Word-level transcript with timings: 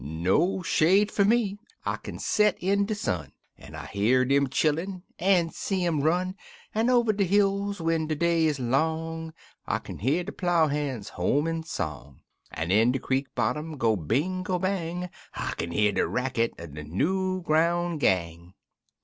No 0.03 0.63
shade 0.63 1.11
fer 1.11 1.23
me! 1.23 1.59
I 1.85 1.97
kin 1.97 2.17
set 2.17 2.57
in 2.59 2.85
de 2.87 2.95
sun, 2.95 3.33
An' 3.55 3.75
hear 3.93 4.25
dem 4.25 4.49
chillun, 4.49 5.03
an' 5.19 5.51
see 5.51 5.85
um 5.87 6.01
run; 6.01 6.33
An' 6.73 6.89
over 6.89 7.13
de 7.13 7.23
hills 7.23 7.79
when 7.79 8.07
de 8.07 8.15
day 8.15 8.47
is 8.47 8.59
long 8.59 9.31
I 9.67 9.77
kin 9.77 9.99
hear 9.99 10.23
de 10.23 10.31
plough 10.31 10.69
han's 10.69 11.09
homin' 11.09 11.61
song. 11.61 12.21
An' 12.49 12.71
in 12.71 12.91
de 12.91 12.97
creek 12.97 13.27
bo\tom—go 13.35 13.95
bing.' 13.95 14.41
go 14.41 14.57
bang 14.57 15.01
/ 15.19 15.37
1 15.37 15.53
kin 15.57 15.69
hear 15.69 15.91
de 15.91 16.07
racket 16.07 16.55
er 16.59 16.65
de 16.65 16.83
new 16.83 17.43
groun' 17.43 17.99
gang. 17.99 18.55